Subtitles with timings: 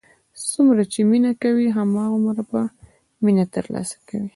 [0.51, 2.61] څومره چې مینه کوې، هماغومره به
[3.23, 4.27] مینه تر لاسه کوې.